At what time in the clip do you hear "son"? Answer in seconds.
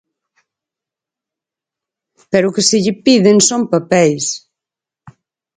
3.49-3.61